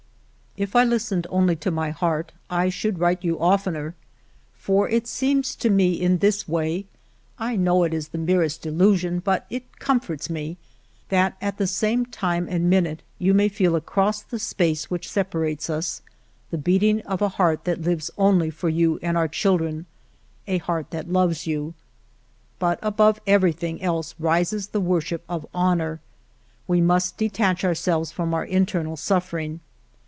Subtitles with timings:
[0.67, 3.95] "If I listened only to my heart, I should write you oftener,
[4.51, 6.87] for it seems to me in this way—
[7.49, 10.57] I know it is the merest illusion, but it com forts me—
[11.09, 14.39] that at the same time and minute ALFRED DREYFUS 279 you may feel across the
[14.39, 16.01] space which separates us
[16.49, 19.85] the beating of a heart that lives only for you and our children,
[20.47, 21.73] a heart that loves you...."
[22.59, 26.01] But above everything else rises the worship of honor.
[26.67, 29.61] We must detach ourselves from our internal suffering.